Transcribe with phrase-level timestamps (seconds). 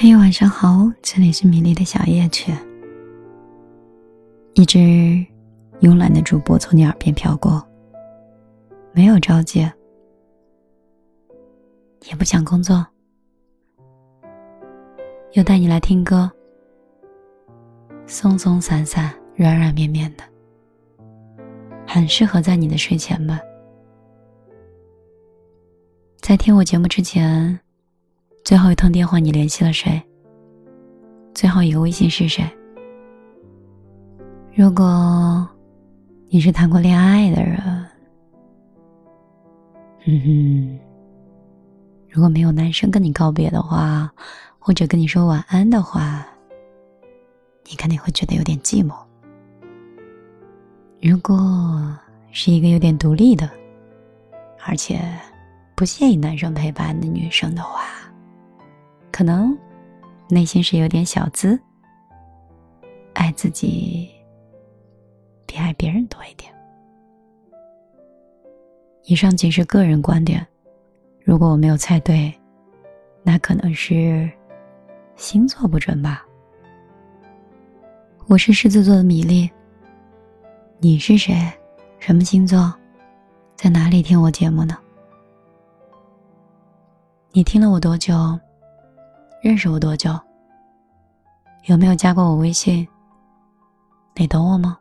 [0.00, 2.54] 嘿，晚上好，这里是米粒的小夜曲。
[4.54, 4.78] 一只
[5.80, 7.60] 慵懒的主播从你耳边飘过，
[8.92, 9.68] 没有着急，
[12.08, 12.86] 也不想工作，
[15.32, 16.30] 又带你来听歌，
[18.06, 20.22] 松松散散，软软绵绵的，
[21.88, 23.40] 很适合在你的睡前吧。
[26.20, 27.58] 在听我节目之前。
[28.48, 30.02] 最后一通电话，你联系了谁？
[31.34, 32.42] 最后一个微信是谁？
[34.54, 35.46] 如果
[36.30, 37.58] 你是谈过恋爱的人，
[40.06, 40.78] 嗯哼，
[42.08, 44.10] 如果没有男生跟你告别的话，
[44.58, 46.26] 或者跟你说晚安的话，
[47.68, 48.94] 你肯定会觉得有点寂寞。
[51.02, 51.94] 如果
[52.32, 53.46] 是一个有点独立的，
[54.66, 54.98] 而且
[55.76, 57.82] 不介意男生陪伴的女生的话，
[59.18, 59.58] 可能
[60.28, 61.58] 内心是有点小资，
[63.14, 64.08] 爱自己
[65.44, 66.54] 比爱别人多一点。
[69.06, 70.46] 以上仅是个人观点，
[71.24, 72.32] 如果我没有猜对，
[73.24, 74.30] 那可能是
[75.16, 76.24] 星座不准吧。
[78.28, 79.50] 我是狮子座的米粒，
[80.78, 81.34] 你是谁？
[81.98, 82.72] 什么星座？
[83.56, 84.78] 在哪里听我节目呢？
[87.32, 88.14] 你听了我多久？
[89.40, 90.18] 认识我多久？
[91.66, 92.86] 有没有加过我微信？
[94.16, 94.76] 你懂我吗？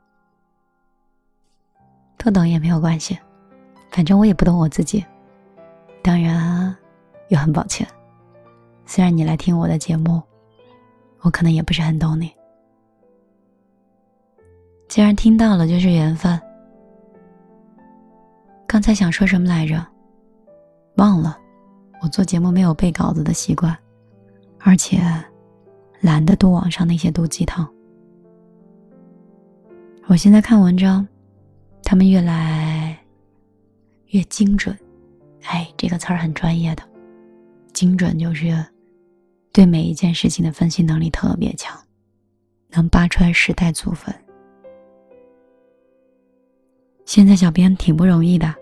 [2.18, 3.18] 不懂也没有关系，
[3.92, 5.06] 反正我也不懂我自己。
[6.02, 6.76] 当然，
[7.28, 7.88] 又很抱歉，
[8.86, 10.22] 虽然你来听我的节目，
[11.22, 12.34] 我可能也不是很懂你。
[14.88, 16.42] 既然听到了，就是缘分。
[18.66, 19.86] 刚才想说什么来着？
[20.96, 21.38] 忘了。
[22.02, 23.78] 我做节目没有背稿子的习惯。
[24.60, 25.02] 而且，
[26.02, 27.68] 懒得读网上那些毒鸡汤。
[30.08, 31.08] 我现在看文章，
[31.84, 32.98] 他们越来
[34.08, 34.78] 越精准。
[35.44, 36.84] 哎，这个词儿很专业的，
[37.74, 38.66] 精准就是
[39.52, 41.78] 对每一件事情的分析能力特别强，
[42.70, 44.14] 能扒出来时代祖坟。
[47.06, 48.54] 现在小编挺不容易的，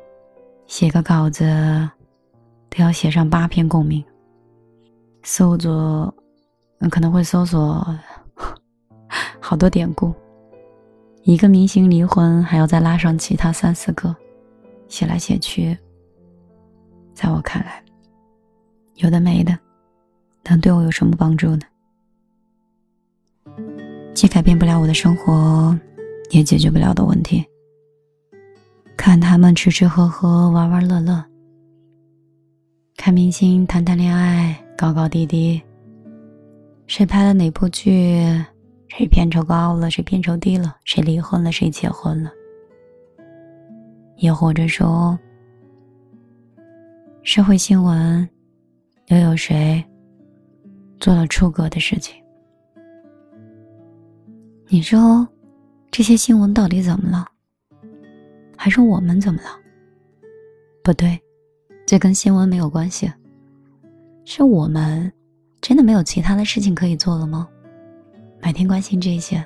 [0.68, 1.44] 写个稿子
[2.70, 4.04] 都要写上八篇共鸣。
[5.26, 6.14] 搜索，
[6.92, 7.84] 可能会搜索
[9.42, 10.14] 好多典故。
[11.24, 14.16] 一个明星离婚，还要再拉上其他三四个，
[14.88, 15.76] 写来写去，
[17.16, 17.84] 在我看来，
[18.98, 19.58] 有的没的，
[20.44, 21.62] 能对我有什么帮助呢？
[24.14, 25.76] 既改变不了我的生活，
[26.30, 27.44] 也解决不了的问题。
[28.96, 31.26] 看他们吃吃喝喝，玩玩乐乐，
[32.96, 34.62] 看明星谈谈恋爱。
[34.78, 35.62] 高高低低，
[36.86, 38.20] 谁拍了哪部剧？
[38.90, 39.90] 谁片酬高了？
[39.90, 40.76] 谁片酬低了？
[40.84, 41.50] 谁离婚了？
[41.52, 42.30] 谁结婚了？
[44.18, 45.18] 也或者说，
[47.24, 48.28] 社会新闻
[49.08, 49.84] 又有谁
[51.00, 52.16] 做了出格的事情？
[54.68, 55.26] 你说，
[55.90, 57.26] 这些新闻到底怎么了？
[58.58, 59.50] 还是我们怎么了？
[60.84, 61.18] 不对，
[61.86, 63.10] 这跟新闻没有关系。
[64.26, 65.12] 是我们
[65.62, 67.48] 真的没有其他的事情可以做了吗？
[68.42, 69.46] 每天关心这些，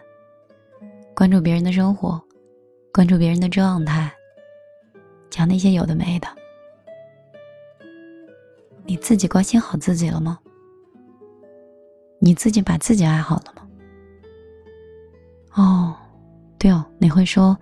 [1.13, 2.19] 关注别人的生活，
[2.94, 4.12] 关注别人的状态，
[5.29, 6.28] 讲那些有的没的，
[8.85, 10.39] 你自己关心好自己了吗？
[12.19, 13.68] 你自己把自己爱好了吗？
[15.56, 15.95] 哦，
[16.57, 17.57] 对哦，你会说，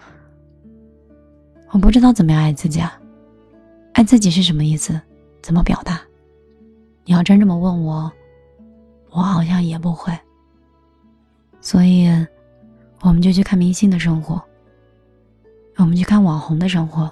[1.72, 3.00] 我不知道怎么样爱自己啊？
[3.94, 5.00] 爱自己是什么意思？
[5.42, 6.00] 怎么表达？
[7.08, 8.12] 你要真这么问我，
[9.12, 10.12] 我好像也不会。
[11.62, 12.06] 所以，
[13.00, 14.42] 我们就去看明星的生活，
[15.78, 17.10] 我们去看网红的生活，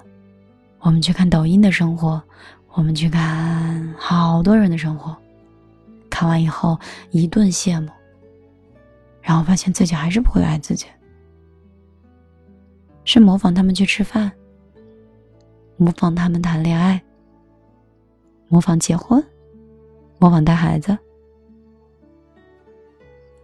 [0.80, 2.22] 我们去看抖音的生活，
[2.74, 5.16] 我们去看好多人的生活。
[6.10, 6.78] 看完以后
[7.10, 7.88] 一顿羡慕，
[9.22, 10.84] 然后发现自己还是不会爱自己，
[13.04, 14.30] 是模仿他们去吃饭，
[15.78, 17.02] 模仿他们谈恋爱，
[18.48, 19.24] 模仿结婚。
[20.18, 20.96] 模仿带孩子，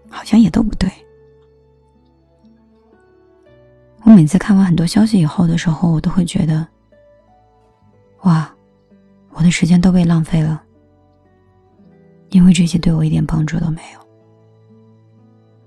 [0.08, 0.90] 好像也都不对。
[4.04, 6.66] 我每次看完很多消息以后的时候，我都会觉得，
[8.22, 8.52] 哇，
[9.30, 10.62] 我的时间都被浪费了，
[12.30, 14.00] 因为这些对我一点帮助都没有。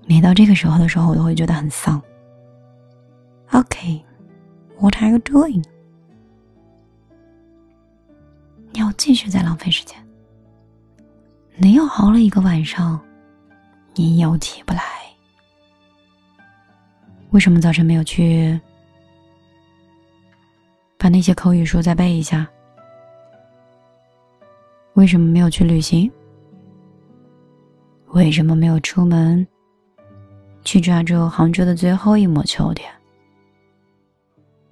[0.06, 2.00] 每到这个时候的时候，我都会觉得很丧。
[3.52, 5.64] OK，What are you doing？
[8.72, 10.05] 你要继续再浪费时间。
[11.58, 13.00] 你又熬了一个晚上，
[13.94, 14.82] 你又起不来。
[17.30, 18.58] 为什么早晨没有去
[20.98, 22.46] 把那些口语书再背一下？
[24.94, 26.10] 为什么没有去旅行？
[28.08, 29.46] 为什么没有出门
[30.62, 32.90] 去抓住杭州的最后一抹秋天？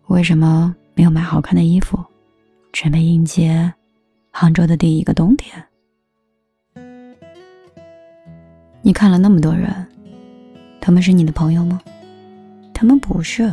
[0.09, 1.99] 为什么没有买好看的衣服，
[2.73, 3.73] 准备迎接
[4.31, 5.67] 杭州的第一个冬天？
[8.87, 9.75] 你看了那么多人，
[10.79, 11.81] 他们是你的朋友吗？
[12.75, 13.45] 他们不是。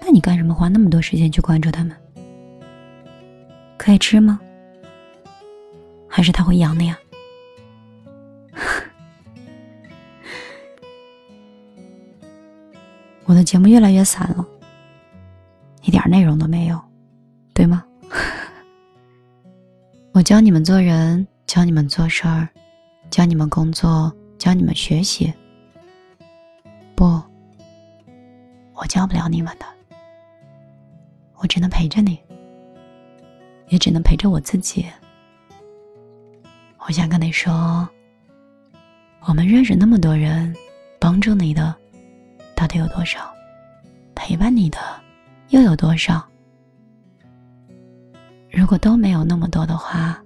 [0.00, 1.96] 那你干什么花那么多时间去关注他们？
[3.78, 4.40] 可以吃吗？
[6.08, 6.98] 还是他会养的呀？
[13.26, 14.44] 我的节目越来越散了，
[15.82, 16.80] 一点内容都没有，
[17.54, 17.84] 对吗？
[20.10, 22.48] 我教你们做人，教你们做事儿，
[23.12, 25.30] 教你们工作，教你们学习。
[26.96, 27.22] 不，
[28.72, 29.66] 我教不了你们的，
[31.36, 32.18] 我只能陪着你，
[33.68, 34.86] 也只能陪着我自己。
[36.86, 37.86] 我想跟你说，
[39.26, 40.56] 我们认识那么多人，
[40.98, 41.76] 帮助你的
[42.56, 43.30] 到底有多少？
[44.14, 44.78] 陪伴你的
[45.50, 46.26] 又有多少？
[48.50, 50.18] 如果都没有那么多的话，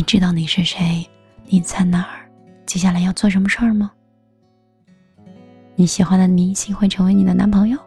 [0.00, 1.06] 你知道你是谁？
[1.44, 2.26] 你在哪儿？
[2.64, 3.92] 接下来要做什么事儿吗？
[5.74, 7.78] 你喜欢的明星会成为你的男朋友，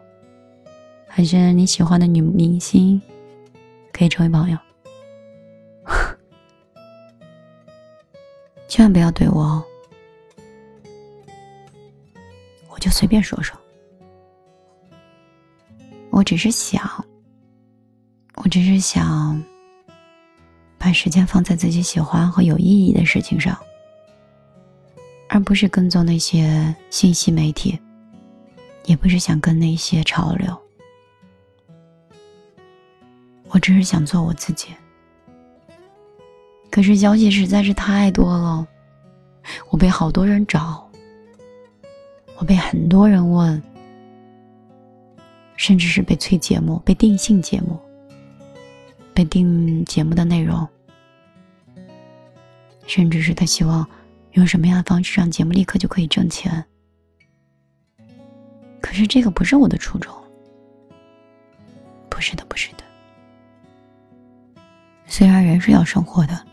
[1.08, 3.02] 还是你喜欢的女明星？
[3.92, 4.56] 可以成为朋友，
[8.68, 9.64] 千万不要对我哦，
[12.70, 13.58] 我就随便说说。
[16.10, 17.04] 我只是想，
[18.36, 19.42] 我只是想
[20.84, 23.58] 把时间放在自己喜欢和有意义的事情上，
[25.30, 27.78] 而不是跟踪那些信息媒体，
[28.84, 30.54] 也不是想跟那些潮流。
[33.48, 34.74] 我只是想做我自己，
[36.70, 38.68] 可是消息实在是太多了，
[39.70, 40.86] 我被好多人找，
[42.36, 43.62] 我被很多人问，
[45.56, 47.80] 甚至是被催节目、被定性节目、
[49.14, 50.68] 被定节目的内容，
[52.86, 53.88] 甚至是他希望
[54.32, 56.64] 用什么样的方式让节目立刻就可以挣钱。
[58.80, 60.12] 可是这个不是我的初衷，
[62.10, 62.84] 不是的，不是的。
[65.06, 66.44] 虽然人是要生活的，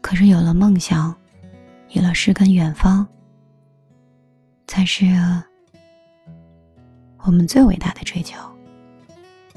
[0.00, 1.14] 可是有了梦想，
[1.90, 3.06] 有了诗跟远方，
[4.66, 5.04] 才是
[7.18, 8.38] 我们最伟大的追求。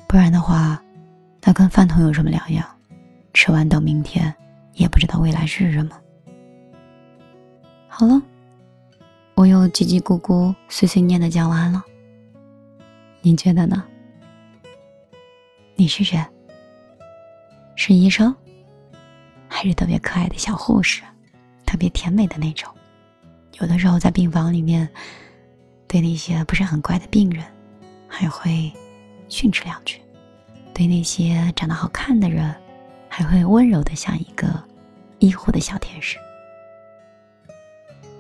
[0.08, 0.82] 不然的话，
[1.42, 2.66] 那跟饭桶有什么两样？
[3.34, 4.34] 吃完等明天，
[4.74, 5.92] 也不知道未来是什么。
[7.88, 8.22] 好了，
[9.36, 11.84] 我又叽叽咕咕、碎碎念的讲完了。
[13.22, 13.84] 你觉得呢？
[15.76, 16.24] 你是谁？
[17.76, 18.36] 是医生，
[19.48, 21.02] 还是特别可爱的小护士，
[21.66, 22.70] 特别甜美的那种。
[23.60, 24.90] 有的时候在病房里面，
[25.88, 27.46] 对那些不是很乖的病人，
[28.08, 28.72] 还会
[29.30, 30.00] 训斥两句；
[30.80, 32.56] 对那些长得好看的人，
[33.10, 34.48] 还会温柔的像一个
[35.18, 36.18] 医护的小天使。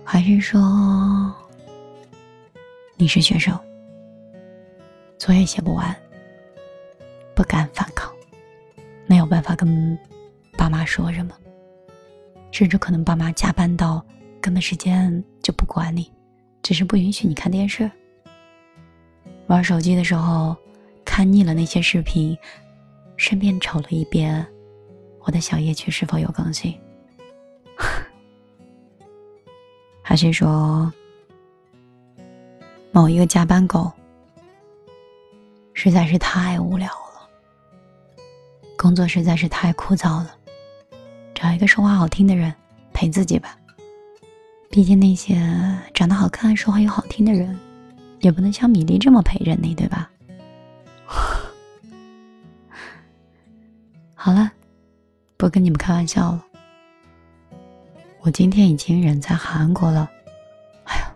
[0.04, 1.34] 还是说，
[2.98, 3.58] 你是学生，
[5.18, 5.96] 作业写不完，
[7.34, 8.12] 不敢反抗。
[9.08, 9.98] 没有办法跟
[10.58, 11.34] 爸妈说什么，
[12.52, 14.06] 甚至可能爸妈加班到
[14.42, 16.12] 根本时间就不管你，
[16.62, 17.90] 只是不允许你看电视。
[19.48, 20.54] 玩手机的时候
[21.20, 22.38] 看腻了那些视频，
[23.18, 24.48] 顺便瞅了一遍
[25.26, 26.74] 我的小夜曲是否有更新，
[30.02, 30.90] 还是说
[32.94, 33.92] 某一个加班狗
[35.74, 37.28] 实在是太无聊了。
[38.78, 40.34] 工作实在是太枯燥了，
[41.36, 42.56] 找一个说话好听的人
[42.94, 43.58] 陪自己吧。
[44.70, 45.38] 毕竟那些
[45.94, 47.60] 长得好看、说话又好听的人，
[48.22, 50.10] 也不能像米粒这么陪着你，对吧？
[55.50, 56.46] 不跟你们开玩笑了。
[58.20, 60.08] 我今天已经人在韩国了。
[60.84, 61.12] 哎呀，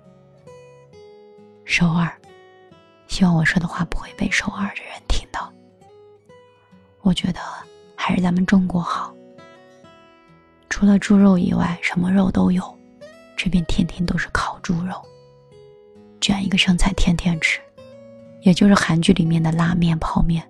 [1.65, 2.11] 首尔，
[3.05, 5.53] 希望我说的话不会被首尔的人听到。
[7.01, 7.39] 我觉得
[7.95, 9.13] 还是咱们中国好。
[10.67, 12.75] 除了猪肉以外，什么肉都有。
[13.37, 14.99] 这边天天都是烤猪肉，
[16.19, 17.61] 卷一个生菜天天吃，
[18.41, 20.43] 也就是韩剧里面的拉面、泡面。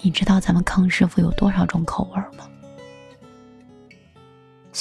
[0.00, 2.50] 你知道咱们康师傅有多少种口味吗？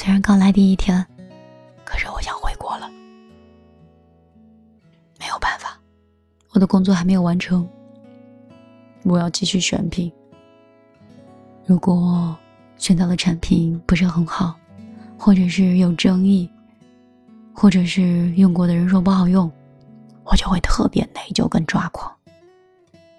[0.06, 1.04] 虽然刚来第一天，
[1.84, 2.88] 可是我想回国了。
[5.20, 5.80] 没有办法，
[6.52, 7.68] 我的工作还没有完成，
[9.04, 10.14] 我要继续选品。
[11.66, 12.38] 如果
[12.78, 14.56] 选到的产品不是很好，
[15.18, 16.48] 或者是有争议，
[17.52, 19.52] 或者是用过的人说不好用，
[20.24, 22.16] 我就会特别内疚跟抓狂。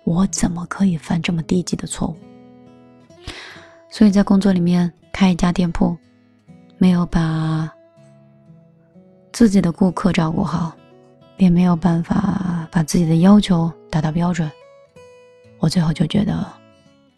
[0.05, 2.17] 我怎么可以犯这么低级的错误？
[3.91, 5.97] 所以在工作里面开一家店铺。
[6.79, 7.73] 没有把
[9.33, 10.73] 自己的顾客照顾好，
[11.39, 14.51] 也没有办法把自己的要求达到标准，
[15.59, 16.47] 我最后就觉得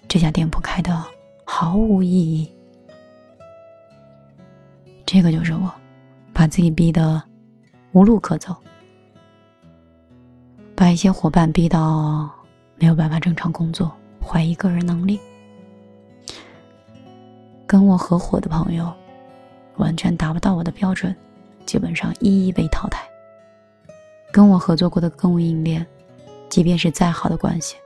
[0.06, 1.04] 这家店铺开的
[1.44, 2.52] 毫无意义。
[5.04, 5.72] 这个就是我，
[6.32, 7.20] 把自己逼得
[7.92, 8.54] 无路可走，
[10.76, 12.30] 把一些伙伴逼到
[12.76, 13.90] 没有办法正常工作，
[14.24, 15.18] 怀疑个人能力，
[17.66, 18.92] 跟我合伙的朋友。
[19.78, 21.14] 完全达不到我的标准，
[21.64, 23.02] 基本上一一被淘汰。
[24.30, 25.84] 跟我合作过的供应链，
[26.48, 27.76] 即便是再好的关系，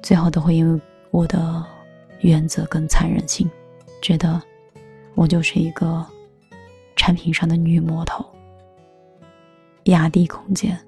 [0.00, 0.80] 最后都会因为
[1.10, 1.64] 我的
[2.20, 3.50] 原则跟残忍性，
[4.00, 4.40] 觉得
[5.14, 6.06] 我就是一个
[6.94, 8.24] 产品上的女魔头，
[9.84, 10.78] 压低空间，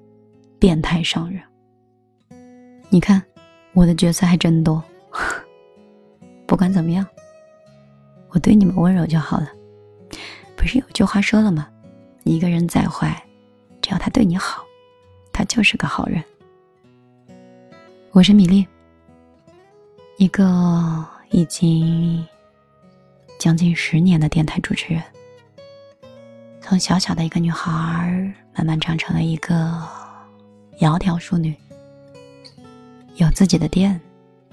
[0.57, 1.41] 变态商人。
[2.89, 3.21] 你看，
[3.73, 4.81] 我的角色还真多。
[6.47, 7.05] 不管怎么样，
[8.29, 9.49] 我对你们温柔就好了。
[10.59, 11.69] 不是有句话说了吗？
[12.25, 13.23] 一个人再坏，
[13.81, 14.61] 只要他对你好，
[15.31, 16.21] 他就是个好人。
[18.11, 18.67] 我是米粒，
[20.17, 22.27] 一个已经
[23.39, 25.01] 将近十年的电台主持人。
[26.59, 29.81] 从小小的一个女孩，慢慢长成了一个
[30.79, 31.55] 窈窕淑女，
[33.15, 33.97] 有自己的店，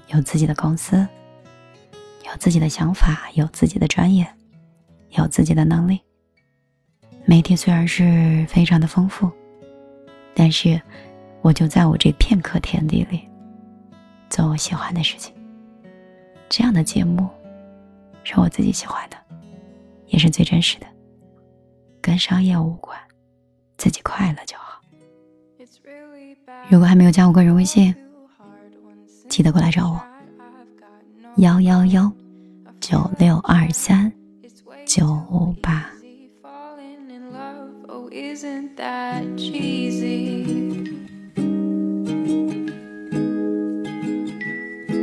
[0.07, 1.05] 有自己的公司，
[2.25, 4.25] 有自己的想法，有自己的专业。
[5.17, 5.99] 有自己的能力，
[7.25, 9.31] 媒体虽然是非常的丰富，
[10.33, 10.79] 但是
[11.41, 13.27] 我就在我这片刻天地里
[14.29, 15.33] 做我喜欢的事情。
[16.49, 17.27] 这样的节目
[18.23, 19.17] 是我自己喜欢的，
[20.07, 20.87] 也是最真实的，
[22.01, 22.97] 跟商业无关，
[23.77, 24.81] 自己快乐就好。
[26.69, 27.93] 如果还没有加我个人微信，
[29.29, 30.01] 记得过来找我，
[31.37, 32.11] 幺幺幺
[32.79, 34.11] 九六二三。
[34.87, 35.05] 酒
[35.61, 35.91] 吧。
[37.89, 40.45] Oh, isn't that cheesy?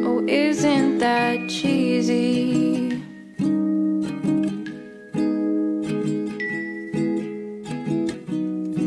[0.04, 3.02] Oh, isn't that cheesy?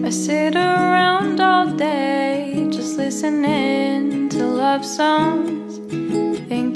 [0.04, 5.57] I sit around all day just listening to love songs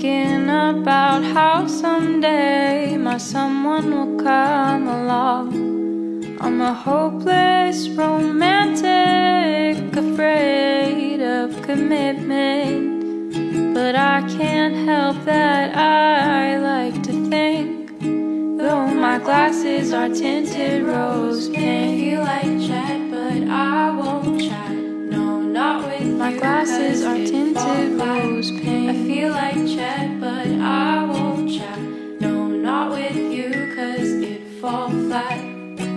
[0.02, 6.40] Thinking about how someday my someone will come along.
[6.42, 13.76] I'm a hopeless romantic, afraid of commitment.
[13.76, 18.00] But I can't help that I like to think.
[18.00, 24.61] Though my glasses are tinted rose pink, feel like chat, but I won't chat.
[26.22, 28.90] No, not with my glasses are tinted rose pink.
[28.90, 31.80] I feel like chat, but I won't chat.
[32.20, 35.40] No, not with you, cause it'd fall flat.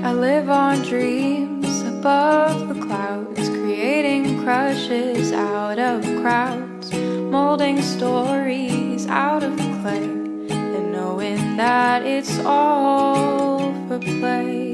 [0.02, 9.42] I live on dreams above the clouds, creating crushes out of crowds, molding stories out
[9.42, 14.72] of clay, and knowing that it's all for play.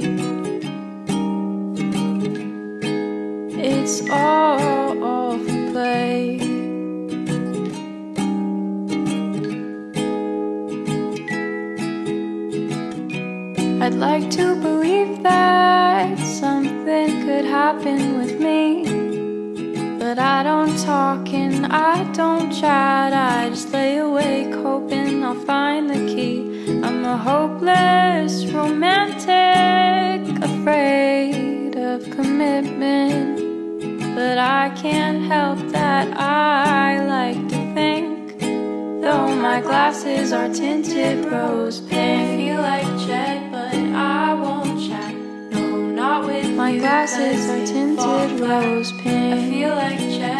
[3.62, 4.70] It's all, all
[13.90, 18.85] I'd like to believe that something could happen with me.
[19.99, 23.12] But I don't talk and I don't chat.
[23.12, 26.38] I just lay awake hoping I'll find the key.
[26.85, 33.40] I'm a hopeless romantic, afraid of commitment.
[34.14, 38.38] But I can't help that I like to think.
[39.02, 43.50] Though my glasses are tinted rose pink, I like
[46.71, 49.35] my glasses are tinted rose pink.
[49.35, 50.39] I feel like Chet,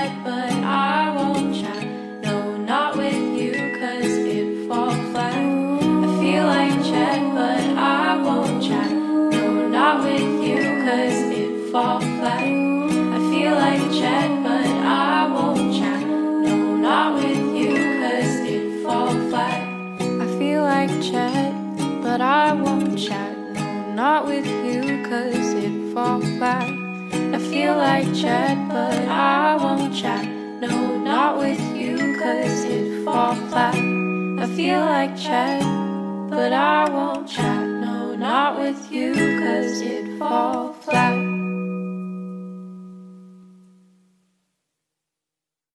[26.40, 26.70] flat.
[27.35, 30.25] I feel like chat, but I won't chat.
[30.26, 33.75] No, not with you, cause it fall flat.
[33.75, 35.61] I feel like chat,
[36.30, 37.66] but I won't chat.
[37.85, 41.30] No, not with you, cause it fall flat.